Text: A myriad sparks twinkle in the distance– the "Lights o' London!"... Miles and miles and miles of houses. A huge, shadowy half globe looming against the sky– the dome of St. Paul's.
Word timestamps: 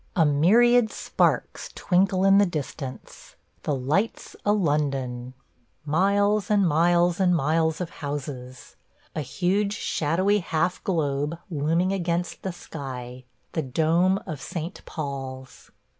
A 0.15 0.25
myriad 0.25 0.89
sparks 0.91 1.69
twinkle 1.75 2.25
in 2.25 2.39
the 2.39 2.45
distance– 2.47 3.35
the 3.65 3.75
"Lights 3.75 4.35
o' 4.43 4.51
London!"... 4.51 5.35
Miles 5.85 6.49
and 6.49 6.67
miles 6.67 7.19
and 7.19 7.35
miles 7.35 7.79
of 7.79 7.91
houses. 7.91 8.77
A 9.15 9.21
huge, 9.21 9.73
shadowy 9.75 10.39
half 10.39 10.83
globe 10.83 11.37
looming 11.51 11.93
against 11.93 12.41
the 12.41 12.51
sky– 12.51 13.25
the 13.53 13.61
dome 13.61 14.17
of 14.25 14.41
St. 14.41 14.81
Paul's. 14.85 15.69